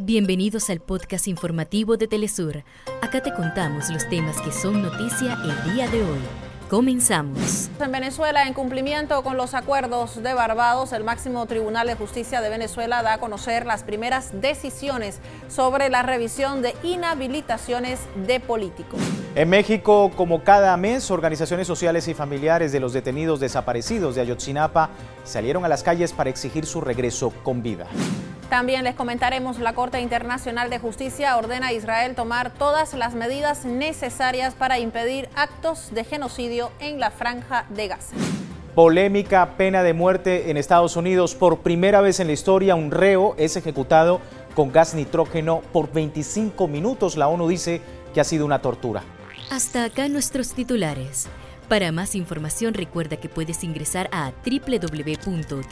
Bienvenidos 0.00 0.70
al 0.70 0.78
podcast 0.78 1.26
informativo 1.26 1.96
de 1.96 2.06
Telesur. 2.06 2.62
Acá 3.02 3.20
te 3.20 3.34
contamos 3.34 3.90
los 3.90 4.08
temas 4.08 4.40
que 4.40 4.52
son 4.52 4.80
noticia 4.80 5.36
el 5.42 5.74
día 5.74 5.88
de 5.90 6.02
hoy. 6.04 6.20
Comenzamos. 6.70 7.68
En 7.80 7.90
Venezuela, 7.90 8.44
en 8.46 8.54
cumplimiento 8.54 9.20
con 9.24 9.36
los 9.36 9.54
acuerdos 9.54 10.22
de 10.22 10.34
Barbados, 10.34 10.92
el 10.92 11.02
máximo 11.02 11.44
Tribunal 11.46 11.88
de 11.88 11.94
Justicia 11.96 12.40
de 12.40 12.48
Venezuela 12.48 13.02
da 13.02 13.14
a 13.14 13.18
conocer 13.18 13.66
las 13.66 13.82
primeras 13.82 14.40
decisiones 14.40 15.18
sobre 15.48 15.90
la 15.90 16.04
revisión 16.04 16.62
de 16.62 16.76
inhabilitaciones 16.84 17.98
de 18.24 18.38
políticos. 18.38 19.00
En 19.34 19.48
México, 19.48 20.12
como 20.14 20.44
cada 20.44 20.76
mes, 20.76 21.10
organizaciones 21.10 21.66
sociales 21.66 22.06
y 22.06 22.14
familiares 22.14 22.70
de 22.70 22.78
los 22.78 22.92
detenidos 22.92 23.40
desaparecidos 23.40 24.14
de 24.14 24.20
Ayotzinapa 24.20 24.90
salieron 25.24 25.64
a 25.64 25.68
las 25.68 25.82
calles 25.82 26.12
para 26.12 26.30
exigir 26.30 26.66
su 26.66 26.80
regreso 26.80 27.32
con 27.42 27.64
vida. 27.64 27.88
También 28.48 28.82
les 28.84 28.94
comentaremos, 28.94 29.58
la 29.58 29.74
Corte 29.74 30.00
Internacional 30.00 30.70
de 30.70 30.78
Justicia 30.78 31.36
ordena 31.36 31.66
a 31.66 31.72
Israel 31.74 32.14
tomar 32.14 32.50
todas 32.54 32.94
las 32.94 33.14
medidas 33.14 33.66
necesarias 33.66 34.54
para 34.54 34.78
impedir 34.78 35.28
actos 35.34 35.90
de 35.92 36.04
genocidio 36.04 36.70
en 36.80 36.98
la 36.98 37.10
franja 37.10 37.66
de 37.68 37.88
Gaza. 37.88 38.14
Polémica 38.74 39.50
pena 39.58 39.82
de 39.82 39.92
muerte 39.92 40.50
en 40.50 40.56
Estados 40.56 40.96
Unidos. 40.96 41.34
Por 41.34 41.58
primera 41.58 42.00
vez 42.00 42.20
en 42.20 42.26
la 42.28 42.32
historia, 42.32 42.74
un 42.74 42.90
reo 42.90 43.34
es 43.36 43.56
ejecutado 43.56 44.20
con 44.54 44.72
gas 44.72 44.94
nitrógeno 44.94 45.60
por 45.72 45.92
25 45.92 46.66
minutos. 46.68 47.18
La 47.18 47.28
ONU 47.28 47.48
dice 47.48 47.82
que 48.14 48.20
ha 48.20 48.24
sido 48.24 48.46
una 48.46 48.62
tortura. 48.62 49.02
Hasta 49.50 49.84
acá 49.84 50.08
nuestros 50.08 50.54
titulares. 50.54 51.26
Para 51.68 51.92
más 51.92 52.14
información 52.14 52.72
recuerda 52.72 53.16
que 53.16 53.28
puedes 53.28 53.62
ingresar 53.62 54.08
a 54.10 54.30
www.telesurtv.net. 54.30 55.64